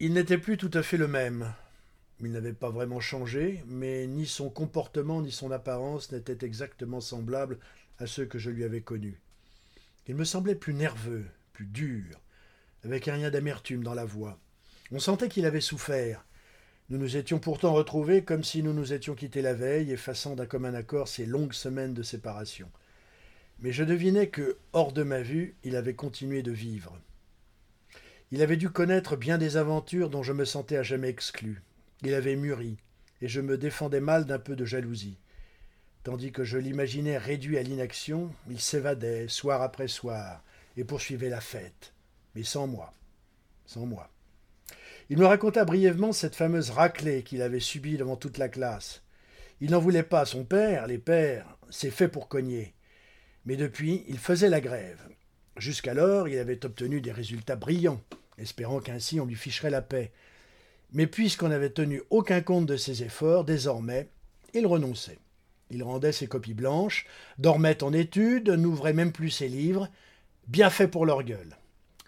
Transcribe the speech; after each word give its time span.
Il 0.00 0.12
n'était 0.12 0.38
plus 0.38 0.56
tout 0.56 0.72
à 0.74 0.82
fait 0.82 0.96
le 0.96 1.06
même. 1.06 1.54
Il 2.20 2.32
n'avait 2.32 2.52
pas 2.52 2.70
vraiment 2.70 2.98
changé, 2.98 3.62
mais 3.68 4.08
ni 4.08 4.26
son 4.26 4.50
comportement 4.50 5.22
ni 5.22 5.30
son 5.30 5.52
apparence 5.52 6.10
n'étaient 6.10 6.44
exactement 6.44 7.00
semblables 7.00 7.60
à 8.00 8.08
ceux 8.08 8.26
que 8.26 8.40
je 8.40 8.50
lui 8.50 8.64
avais 8.64 8.80
connus. 8.80 9.20
Il 10.08 10.16
me 10.16 10.24
semblait 10.24 10.56
plus 10.56 10.74
nerveux, 10.74 11.24
plus 11.52 11.66
dur, 11.66 12.20
avec 12.82 13.06
un 13.06 13.14
rien 13.14 13.30
d'amertume 13.30 13.84
dans 13.84 13.94
la 13.94 14.04
voix. 14.04 14.40
On 14.90 14.98
sentait 14.98 15.28
qu'il 15.28 15.46
avait 15.46 15.60
souffert. 15.60 16.24
Nous 16.90 16.98
nous 16.98 17.16
étions 17.16 17.38
pourtant 17.38 17.72
retrouvés 17.72 18.24
comme 18.24 18.42
si 18.42 18.64
nous 18.64 18.72
nous 18.72 18.92
étions 18.92 19.14
quittés 19.14 19.42
la 19.42 19.54
veille, 19.54 19.92
effaçant 19.92 20.34
d'un 20.34 20.46
commun 20.46 20.74
accord 20.74 21.06
ces 21.06 21.24
longues 21.24 21.52
semaines 21.52 21.94
de 21.94 22.02
séparation. 22.02 22.68
Mais 23.60 23.70
je 23.70 23.84
devinais 23.84 24.26
que, 24.26 24.58
hors 24.72 24.92
de 24.92 25.04
ma 25.04 25.22
vue, 25.22 25.54
il 25.62 25.76
avait 25.76 25.94
continué 25.94 26.42
de 26.42 26.50
vivre. 26.52 26.98
Il 28.34 28.42
avait 28.42 28.56
dû 28.56 28.68
connaître 28.68 29.14
bien 29.14 29.38
des 29.38 29.56
aventures 29.56 30.10
dont 30.10 30.24
je 30.24 30.32
me 30.32 30.44
sentais 30.44 30.76
à 30.76 30.82
jamais 30.82 31.08
exclu. 31.08 31.62
Il 32.02 32.14
avait 32.14 32.34
mûri, 32.34 32.78
et 33.22 33.28
je 33.28 33.40
me 33.40 33.56
défendais 33.56 34.00
mal 34.00 34.24
d'un 34.24 34.40
peu 34.40 34.56
de 34.56 34.64
jalousie. 34.64 35.20
Tandis 36.02 36.32
que 36.32 36.42
je 36.42 36.58
l'imaginais 36.58 37.16
réduit 37.16 37.58
à 37.58 37.62
l'inaction, 37.62 38.34
il 38.50 38.60
s'évadait, 38.60 39.28
soir 39.28 39.62
après 39.62 39.86
soir, 39.86 40.42
et 40.76 40.82
poursuivait 40.82 41.28
la 41.28 41.40
fête, 41.40 41.92
mais 42.34 42.42
sans 42.42 42.66
moi. 42.66 42.92
Sans 43.66 43.86
moi. 43.86 44.10
Il 45.10 45.18
me 45.18 45.26
raconta 45.26 45.64
brièvement 45.64 46.12
cette 46.12 46.34
fameuse 46.34 46.70
raclée 46.70 47.22
qu'il 47.22 47.40
avait 47.40 47.60
subie 47.60 47.98
devant 47.98 48.16
toute 48.16 48.38
la 48.38 48.48
classe. 48.48 49.04
Il 49.60 49.70
n'en 49.70 49.78
voulait 49.78 50.02
pas 50.02 50.22
à 50.22 50.26
son 50.26 50.42
père, 50.42 50.88
les 50.88 50.98
pères, 50.98 51.56
c'est 51.70 51.92
fait 51.92 52.08
pour 52.08 52.26
cogner. 52.26 52.74
Mais 53.46 53.54
depuis, 53.54 54.02
il 54.08 54.18
faisait 54.18 54.50
la 54.50 54.60
grève. 54.60 55.06
Jusqu'alors, 55.56 56.26
il 56.26 56.36
avait 56.36 56.64
obtenu 56.64 57.00
des 57.00 57.12
résultats 57.12 57.54
brillants, 57.54 58.02
espérant 58.38 58.80
qu'ainsi 58.80 59.20
on 59.20 59.26
lui 59.26 59.34
ficherait 59.34 59.70
la 59.70 59.82
paix. 59.82 60.12
Mais 60.92 61.06
puisqu'on 61.06 61.48
n'avait 61.48 61.70
tenu 61.70 62.02
aucun 62.10 62.40
compte 62.40 62.66
de 62.66 62.76
ses 62.76 63.02
efforts, 63.02 63.44
désormais, 63.44 64.08
il 64.54 64.66
renonçait. 64.66 65.18
Il 65.70 65.82
rendait 65.82 66.12
ses 66.12 66.26
copies 66.26 66.54
blanches, 66.54 67.06
dormait 67.38 67.82
en 67.82 67.92
études, 67.92 68.50
n'ouvrait 68.50 68.92
même 68.92 69.12
plus 69.12 69.30
ses 69.30 69.48
livres. 69.48 69.88
Bien 70.46 70.70
fait 70.70 70.88
pour 70.88 71.06
leur 71.06 71.22
gueule. 71.22 71.56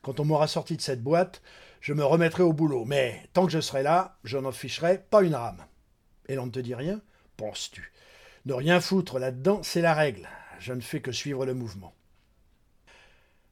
Quand 0.02 0.20
on 0.20 0.24
m'aura 0.24 0.46
sorti 0.46 0.76
de 0.76 0.82
cette 0.82 1.02
boîte, 1.02 1.42
je 1.80 1.92
me 1.92 2.04
remettrai 2.04 2.42
au 2.42 2.52
boulot. 2.52 2.84
Mais 2.84 3.28
tant 3.32 3.46
que 3.46 3.52
je 3.52 3.60
serai 3.60 3.82
là, 3.82 4.18
je 4.24 4.38
n'en 4.38 4.52
ficherai 4.52 5.02
pas 5.10 5.22
une 5.22 5.34
rame. 5.34 5.64
Et 6.28 6.34
l'on 6.34 6.46
ne 6.46 6.50
te 6.50 6.60
dit 6.60 6.74
rien 6.74 7.00
Penses-tu? 7.36 7.92
Ne 8.44 8.54
rien 8.54 8.80
foutre 8.80 9.18
là-dedans, 9.18 9.62
c'est 9.62 9.80
la 9.80 9.94
règle. 9.94 10.28
Je 10.60 10.72
ne 10.72 10.80
fais 10.80 11.00
que 11.00 11.12
suivre 11.12 11.44
le 11.44 11.54
mouvement. 11.54 11.94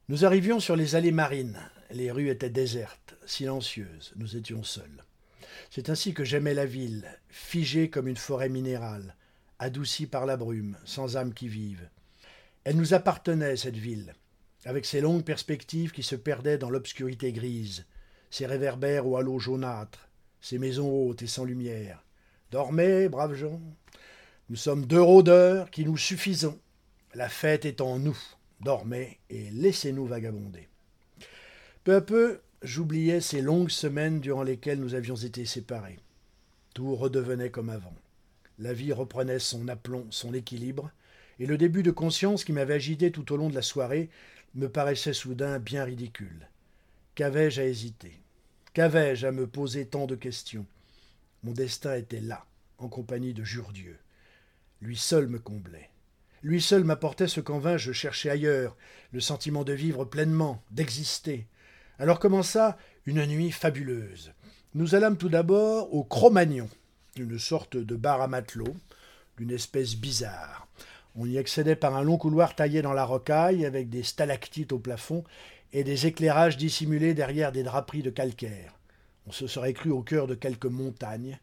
Nous 0.07 0.23
arrivions 0.23 0.59
sur 0.59 0.75
les 0.75 0.95
allées 0.95 1.11
marines. 1.11 1.59
Les 1.91 2.11
rues 2.11 2.29
étaient 2.29 2.49
désertes, 2.49 3.15
silencieuses. 3.25 4.13
Nous 4.15 4.35
étions 4.35 4.63
seuls. 4.63 5.03
C'est 5.69 5.89
ainsi 5.89 6.13
que 6.13 6.23
j'aimais 6.23 6.53
la 6.53 6.65
ville, 6.65 7.05
figée 7.29 7.89
comme 7.89 8.07
une 8.07 8.17
forêt 8.17 8.49
minérale, 8.49 9.15
adoucie 9.59 10.07
par 10.07 10.25
la 10.25 10.37
brume, 10.37 10.77
sans 10.85 11.17
âme 11.17 11.33
qui 11.33 11.47
vive. 11.47 11.89
Elle 12.63 12.77
nous 12.77 12.93
appartenait, 12.93 13.57
cette 13.57 13.77
ville, 13.77 14.13
avec 14.65 14.85
ses 14.85 15.01
longues 15.01 15.23
perspectives 15.23 15.91
qui 15.91 16.03
se 16.03 16.15
perdaient 16.15 16.57
dans 16.57 16.69
l'obscurité 16.69 17.31
grise, 17.31 17.85
ses 18.31 18.47
réverbères 18.47 19.07
au 19.07 19.17
halo 19.17 19.37
jaunâtre, 19.39 20.09
ses 20.41 20.57
maisons 20.57 20.89
hautes 20.89 21.21
et 21.21 21.27
sans 21.27 21.45
lumière. 21.45 22.03
Dormez, 22.51 23.09
braves 23.09 23.35
gens. 23.35 23.61
Nous 24.49 24.55
sommes 24.55 24.85
deux 24.85 25.01
rôdeurs 25.01 25.71
qui 25.71 25.85
nous 25.85 25.97
suffisons. 25.97 26.59
La 27.13 27.29
fête 27.29 27.65
est 27.65 27.81
en 27.81 27.99
nous. 27.99 28.17
Dormez 28.61 29.19
et 29.29 29.49
laissez-nous 29.51 30.05
vagabonder. 30.05 30.67
Peu 31.85 31.93
à 31.93 32.01
peu, 32.01 32.41
j'oubliais 32.63 33.21
ces 33.21 33.43
longues 33.43 33.69
semaines 33.69 34.19
durant 34.19 34.41
lesquelles 34.41 34.79
nous 34.79 34.95
avions 34.95 35.15
été 35.15 35.45
séparés. 35.45 35.99
Tout 36.73 36.95
redevenait 36.95 37.51
comme 37.51 37.69
avant. 37.69 37.93
La 38.57 38.73
vie 38.73 38.91
reprenait 38.91 39.37
son 39.37 39.67
aplomb, 39.67 40.07
son 40.09 40.33
équilibre, 40.33 40.89
et 41.37 41.45
le 41.45 41.59
début 41.59 41.83
de 41.83 41.91
conscience 41.91 42.43
qui 42.43 42.53
m'avait 42.53 42.73
agité 42.73 43.11
tout 43.11 43.31
au 43.31 43.37
long 43.37 43.49
de 43.49 43.53
la 43.53 43.61
soirée 43.61 44.09
me 44.55 44.67
paraissait 44.67 45.13
soudain 45.13 45.59
bien 45.59 45.83
ridicule. 45.83 46.49
Qu'avais-je 47.13 47.61
à 47.61 47.65
hésiter? 47.65 48.19
Qu'avais-je 48.73 49.27
à 49.27 49.31
me 49.31 49.45
poser 49.45 49.85
tant 49.85 50.07
de 50.07 50.15
questions? 50.15 50.65
Mon 51.43 51.51
destin 51.51 51.93
était 51.97 52.19
là, 52.19 52.47
en 52.79 52.89
compagnie 52.89 53.35
de 53.35 53.43
Jure-Dieu. 53.43 53.99
Lui 54.81 54.97
seul 54.97 55.27
me 55.27 55.37
comblait. 55.37 55.91
Lui 56.41 56.63
seul 56.63 56.83
m'apportait 56.83 57.27
ce 57.27 57.41
qu'en 57.41 57.59
vain 57.59 57.77
je 57.77 57.91
cherchais 57.91 58.31
ailleurs, 58.31 58.75
le 59.11 59.19
sentiment 59.19 59.63
de 59.63 59.73
vivre 59.73 60.03
pleinement, 60.03 60.63
d'exister. 60.71 61.45
Alors 61.97 62.19
commença 62.19 62.77
une 63.05 63.25
nuit 63.25 63.51
fabuleuse? 63.51 64.33
Nous 64.73 64.95
allâmes 64.95 65.15
tout 65.15 65.29
d'abord 65.29 65.93
au 65.93 66.03
Cro-Magnon, 66.03 66.67
une 67.15 67.39
sorte 67.39 67.77
de 67.77 67.95
bar 67.95 68.21
à 68.21 68.27
matelot, 68.27 68.75
d'une 69.37 69.51
espèce 69.51 69.95
bizarre. 69.95 70.67
On 71.15 71.25
y 71.25 71.37
accédait 71.37 71.77
par 71.77 71.95
un 71.95 72.03
long 72.03 72.17
couloir 72.17 72.53
taillé 72.53 72.81
dans 72.81 72.91
la 72.91 73.05
rocaille, 73.05 73.65
avec 73.65 73.89
des 73.89 74.03
stalactites 74.03 74.73
au 74.73 74.79
plafond 74.79 75.23
et 75.71 75.85
des 75.85 76.05
éclairages 76.05 76.57
dissimulés 76.57 77.13
derrière 77.13 77.53
des 77.53 77.63
draperies 77.63 78.03
de 78.03 78.09
calcaire. 78.09 78.77
On 79.25 79.31
se 79.31 79.47
serait 79.47 79.71
cru 79.71 79.91
au 79.91 80.01
cœur 80.01 80.27
de 80.27 80.35
quelques 80.35 80.65
montagnes, 80.65 81.39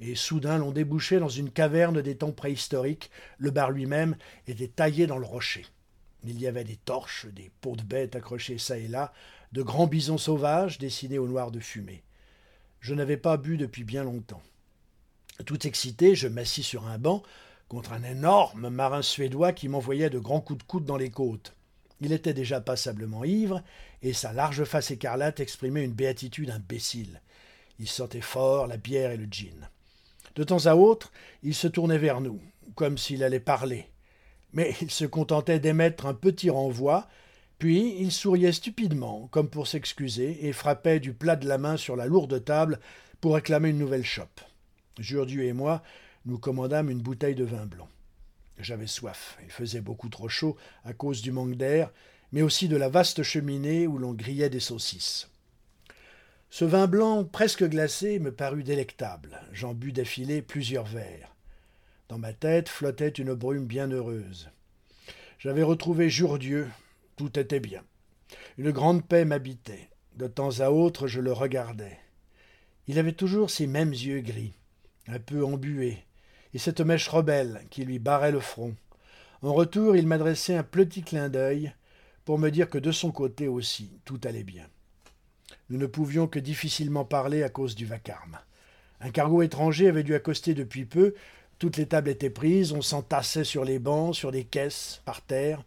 et 0.00 0.16
soudain 0.16 0.58
l'on 0.58 0.72
débouchait 0.72 1.20
dans 1.20 1.28
une 1.28 1.50
caverne 1.50 2.02
des 2.02 2.16
temps 2.16 2.32
préhistoriques. 2.32 3.12
Le 3.38 3.52
bar 3.52 3.70
lui-même 3.70 4.16
était 4.48 4.66
taillé 4.66 5.06
dans 5.06 5.18
le 5.18 5.26
rocher. 5.26 5.64
Il 6.24 6.40
y 6.40 6.46
avait 6.46 6.64
des 6.64 6.76
torches, 6.76 7.26
des 7.26 7.50
pots 7.60 7.76
de 7.76 7.82
bêtes 7.82 8.16
accrochés 8.16 8.58
çà 8.58 8.78
et 8.78 8.88
là, 8.88 9.12
de 9.52 9.62
grands 9.62 9.86
bisons 9.86 10.18
sauvages 10.18 10.78
dessinés 10.78 11.18
au 11.18 11.26
noir 11.26 11.50
de 11.50 11.60
fumée. 11.60 12.02
Je 12.80 12.94
n'avais 12.94 13.16
pas 13.16 13.36
bu 13.36 13.56
depuis 13.56 13.84
bien 13.84 14.04
longtemps. 14.04 14.42
Tout 15.46 15.66
excité, 15.66 16.14
je 16.14 16.28
m'assis 16.28 16.62
sur 16.62 16.86
un 16.86 16.98
banc 16.98 17.22
contre 17.68 17.92
un 17.92 18.02
énorme 18.02 18.68
marin 18.68 19.02
suédois 19.02 19.52
qui 19.52 19.68
m'envoyait 19.68 20.10
de 20.10 20.18
grands 20.18 20.40
coups 20.40 20.58
de 20.58 20.64
coude 20.64 20.84
dans 20.84 20.96
les 20.96 21.10
côtes. 21.10 21.54
Il 22.00 22.12
était 22.12 22.34
déjà 22.34 22.60
passablement 22.60 23.24
ivre, 23.24 23.62
et 24.02 24.12
sa 24.12 24.32
large 24.32 24.64
face 24.64 24.90
écarlate 24.90 25.40
exprimait 25.40 25.84
une 25.84 25.92
béatitude 25.92 26.50
imbécile. 26.50 27.20
Il 27.78 27.88
sentait 27.88 28.20
fort 28.20 28.66
la 28.66 28.76
bière 28.76 29.12
et 29.12 29.16
le 29.16 29.26
gin. 29.30 29.68
De 30.34 30.44
temps 30.44 30.66
à 30.66 30.74
autre, 30.74 31.12
il 31.42 31.54
se 31.54 31.68
tournait 31.68 31.98
vers 31.98 32.20
nous, 32.20 32.40
comme 32.74 32.98
s'il 32.98 33.22
allait 33.22 33.40
parler. 33.40 33.91
Mais 34.52 34.74
il 34.80 34.90
se 34.90 35.04
contentait 35.04 35.60
d'émettre 35.60 36.06
un 36.06 36.14
petit 36.14 36.50
renvoi, 36.50 37.08
puis 37.58 37.96
il 37.98 38.12
souriait 38.12 38.52
stupidement, 38.52 39.28
comme 39.30 39.48
pour 39.48 39.66
s'excuser, 39.66 40.46
et 40.46 40.52
frappait 40.52 41.00
du 41.00 41.12
plat 41.12 41.36
de 41.36 41.48
la 41.48 41.58
main 41.58 41.76
sur 41.76 41.96
la 41.96 42.06
lourde 42.06 42.44
table 42.44 42.80
pour 43.20 43.34
réclamer 43.34 43.70
une 43.70 43.78
nouvelle 43.78 44.04
chope. 44.04 44.40
Jurdieu 44.98 45.44
et 45.44 45.52
moi, 45.52 45.82
nous 46.26 46.38
commandâmes 46.38 46.90
une 46.90 47.00
bouteille 47.00 47.34
de 47.34 47.44
vin 47.44 47.66
blanc. 47.66 47.88
J'avais 48.58 48.86
soif, 48.86 49.38
il 49.44 49.50
faisait 49.50 49.80
beaucoup 49.80 50.08
trop 50.08 50.28
chaud 50.28 50.56
à 50.84 50.92
cause 50.92 51.22
du 51.22 51.32
manque 51.32 51.56
d'air, 51.56 51.90
mais 52.32 52.42
aussi 52.42 52.68
de 52.68 52.76
la 52.76 52.88
vaste 52.88 53.22
cheminée 53.22 53.86
où 53.86 53.98
l'on 53.98 54.12
grillait 54.12 54.50
des 54.50 54.60
saucisses. 54.60 55.28
Ce 56.50 56.64
vin 56.64 56.86
blanc 56.86 57.24
presque 57.24 57.64
glacé 57.64 58.18
me 58.18 58.30
parut 58.30 58.62
délectable. 58.62 59.40
J'en 59.52 59.72
bus 59.72 59.92
d'affilée 59.92 60.42
plusieurs 60.42 60.84
verres. 60.84 61.31
Dans 62.12 62.18
ma 62.18 62.34
tête 62.34 62.68
flottait 62.68 63.08
une 63.08 63.32
brume 63.32 63.64
bienheureuse. 63.64 64.50
J'avais 65.38 65.62
retrouvé 65.62 66.10
Jourdieu. 66.10 66.68
Tout 67.16 67.38
était 67.38 67.58
bien. 67.58 67.82
Une 68.58 68.70
grande 68.70 69.02
paix 69.02 69.24
m'habitait. 69.24 69.88
De 70.16 70.26
temps 70.26 70.60
à 70.60 70.68
autre, 70.68 71.06
je 71.06 71.22
le 71.22 71.32
regardais. 71.32 71.98
Il 72.86 72.98
avait 72.98 73.14
toujours 73.14 73.48
ces 73.48 73.66
mêmes 73.66 73.92
yeux 73.92 74.20
gris, 74.20 74.52
un 75.08 75.18
peu 75.20 75.42
embués, 75.42 76.04
et 76.52 76.58
cette 76.58 76.82
mèche 76.82 77.08
rebelle 77.08 77.62
qui 77.70 77.82
lui 77.82 77.98
barrait 77.98 78.30
le 78.30 78.40
front. 78.40 78.76
En 79.40 79.54
retour, 79.54 79.96
il 79.96 80.06
m'adressait 80.06 80.56
un 80.56 80.64
petit 80.64 81.02
clin 81.02 81.30
d'œil 81.30 81.72
pour 82.26 82.38
me 82.38 82.50
dire 82.50 82.68
que 82.68 82.76
de 82.76 82.92
son 82.92 83.10
côté 83.10 83.48
aussi, 83.48 83.90
tout 84.04 84.20
allait 84.24 84.44
bien. 84.44 84.68
Nous 85.70 85.78
ne 85.78 85.86
pouvions 85.86 86.26
que 86.26 86.38
difficilement 86.38 87.06
parler 87.06 87.42
à 87.42 87.48
cause 87.48 87.74
du 87.74 87.86
vacarme. 87.86 88.38
Un 89.00 89.10
cargo 89.10 89.40
étranger 89.40 89.88
avait 89.88 90.04
dû 90.04 90.14
accoster 90.14 90.52
depuis 90.52 90.84
peu, 90.84 91.14
toutes 91.58 91.76
les 91.76 91.86
tables 91.86 92.10
étaient 92.10 92.30
prises, 92.30 92.72
on 92.72 92.82
s'entassait 92.82 93.44
sur 93.44 93.64
les 93.64 93.78
bancs, 93.78 94.14
sur 94.14 94.32
des 94.32 94.44
caisses, 94.44 95.00
par 95.04 95.22
terre. 95.22 95.62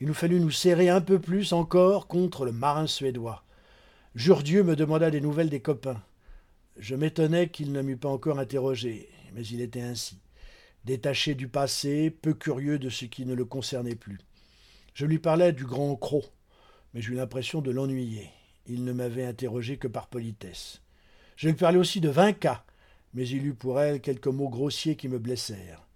Il 0.00 0.06
nous 0.06 0.14
fallut 0.14 0.40
nous 0.40 0.50
serrer 0.50 0.88
un 0.88 1.00
peu 1.00 1.18
plus 1.18 1.52
encore 1.52 2.06
contre 2.06 2.44
le 2.44 2.52
marin 2.52 2.86
suédois. 2.86 3.44
Jourdieu 4.14 4.62
me 4.62 4.76
demanda 4.76 5.10
des 5.10 5.20
nouvelles 5.20 5.50
des 5.50 5.60
copains. 5.60 6.02
Je 6.76 6.94
m'étonnais 6.94 7.48
qu'il 7.48 7.72
ne 7.72 7.82
m'eût 7.82 7.96
pas 7.96 8.08
encore 8.08 8.38
interrogé, 8.38 9.08
mais 9.34 9.46
il 9.46 9.60
était 9.60 9.82
ainsi, 9.82 10.18
détaché 10.84 11.34
du 11.34 11.48
passé, 11.48 12.10
peu 12.10 12.34
curieux 12.34 12.78
de 12.78 12.88
ce 12.88 13.04
qui 13.04 13.26
ne 13.26 13.34
le 13.34 13.44
concernait 13.44 13.94
plus. 13.94 14.18
Je 14.94 15.06
lui 15.06 15.18
parlais 15.18 15.52
du 15.52 15.64
grand 15.64 15.94
croc, 15.96 16.24
mais 16.94 17.00
j'eus 17.00 17.14
l'impression 17.14 17.60
de 17.60 17.70
l'ennuyer. 17.70 18.30
Il 18.66 18.84
ne 18.84 18.92
m'avait 18.92 19.24
interrogé 19.24 19.76
que 19.76 19.88
par 19.88 20.08
politesse. 20.08 20.80
Je 21.36 21.48
lui 21.48 21.54
parlais 21.54 21.78
aussi 21.78 22.00
de 22.00 22.08
Vinca, 22.08 22.64
mais 23.14 23.28
il 23.28 23.46
eut 23.46 23.54
pour 23.54 23.80
elle 23.80 24.00
quelques 24.00 24.26
mots 24.26 24.48
grossiers 24.48 24.96
qui 24.96 25.08
me 25.08 25.18
blessèrent. 25.18 25.86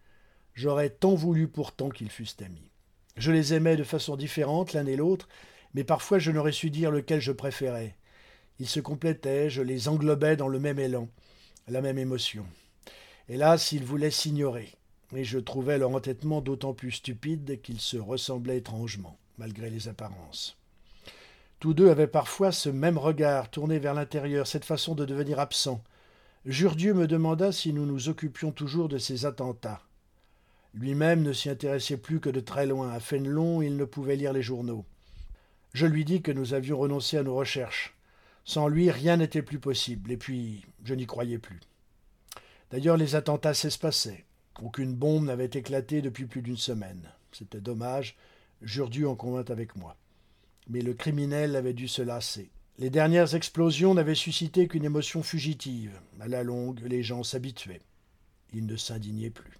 J'aurais 0.55 0.91
tant 0.91 1.15
voulu 1.15 1.49
pourtant 1.49 1.91
qu'ils 1.91 2.11
fussent 2.11 2.37
amis. 2.45 2.71
Je 3.17 3.33
les 3.33 3.55
aimais 3.55 3.77
de 3.77 3.85
façon 3.85 4.17
différente 4.17 4.73
l'un 4.73 4.87
et 4.87 4.97
l'autre, 4.97 5.29
mais 5.75 5.85
parfois 5.85 6.19
je 6.19 6.31
n'aurais 6.31 6.53
su 6.53 6.71
dire 6.71 6.91
lequel 6.91 7.21
je 7.21 7.33
préférais. 7.33 7.97
Ils 8.59 8.69
se 8.69 8.81
complétaient, 8.81 9.51
je 9.51 9.63
les 9.63 9.89
englobais 9.89 10.37
dans 10.37 10.49
le 10.49 10.59
même 10.59 10.79
élan, 10.79 11.09
la 11.69 11.81
même 11.81 11.99
émotion. 11.99 12.47
Hélas, 13.29 13.73
ils 13.73 13.85
voulaient 13.85 14.11
s'ignorer, 14.11 14.73
et 15.15 15.25
je 15.25 15.39
trouvais 15.39 15.79
leur 15.79 15.91
entêtement 15.91 16.41
d'autant 16.41 16.75
plus 16.75 16.93
stupide 16.93 17.61
qu'ils 17.61 17.81
se 17.81 17.97
ressemblaient 17.97 18.59
étrangement, 18.59 19.19
malgré 19.37 19.69
les 19.69 19.89
apparences. 19.89 20.57
Tous 21.59 21.75
deux 21.75 21.91
avaient 21.91 22.07
parfois 22.07 22.53
ce 22.53 22.69
même 22.69 22.99
regard 22.99 23.51
tourné 23.51 23.79
vers 23.79 23.95
l'intérieur, 23.95 24.47
cette 24.47 24.65
façon 24.65 24.95
de 24.95 25.05
devenir 25.05 25.41
absent. 25.41 25.83
Jurdieu 26.47 26.95
me 26.95 27.09
demanda 27.09 27.51
si 27.51 27.73
nous 27.73 27.87
nous 27.87 28.09
occupions 28.09 28.53
toujours 28.53 28.89
de 28.89 28.99
ces 28.99 29.27
attentats. 29.27 29.83
Lui-même 30.75 31.23
ne 31.23 31.33
s'y 31.33 31.51
intéressait 31.51 31.97
plus 31.97 32.21
que 32.21 32.31
de 32.31 32.39
très 32.39 32.67
loin. 32.67 32.93
À 32.93 33.01
Fénelon, 33.01 33.63
il 33.63 33.77
ne 33.77 33.85
pouvait 33.85 34.15
lire 34.15 34.33
les 34.33 34.43
journaux. 34.43 34.85
Je 35.73 35.87
lui 35.87 36.05
dis 36.05 36.23
que 36.23 36.31
nous 36.31 36.55
avions 36.55 36.79
renoncé 36.79 37.17
à 37.17 37.25
nos 37.25 37.35
recherches. 37.35 37.97
Sans 38.45 38.69
lui, 38.69 38.93
rien 38.93 39.17
n'était 39.17 39.43
plus 39.43 39.59
possible, 39.59 40.13
et 40.13 40.17
puis 40.17 40.65
je 40.85 40.95
n'y 40.95 41.07
croyais 41.07 41.39
plus. 41.39 41.59
D'ailleurs, 42.71 42.97
les 42.97 43.17
attentats 43.17 43.53
s'espaçaient. 43.53 44.25
Aucune 44.63 44.95
bombe 44.95 45.25
n'avait 45.25 45.47
éclaté 45.47 46.01
depuis 46.01 46.27
plus 46.27 46.43
d'une 46.43 46.57
semaine. 46.57 47.11
C'était 47.33 47.61
dommage, 47.61 48.17
Jurdieu 48.63 49.09
en 49.09 49.17
convint 49.17 49.51
avec 49.51 49.75
moi. 49.75 49.97
Mais 50.69 50.81
le 50.81 50.95
criminel 50.95 51.57
avait 51.57 51.75
dû 51.75 51.89
se 51.89 52.03
lasser. 52.03 52.51
Les 52.79 52.91
dernières 52.91 53.35
explosions 53.35 53.95
n'avaient 53.95 54.15
suscité 54.15 54.69
qu'une 54.69 54.85
émotion 54.85 55.23
fugitive. 55.23 55.99
À 56.21 56.29
la 56.29 56.43
longue, 56.43 56.81
les 56.85 57.03
gens 57.03 57.23
s'habituaient. 57.23 57.81
Ils 58.53 58.67
ne 58.67 58.77
s'indignaient 58.77 59.31
plus. 59.31 59.55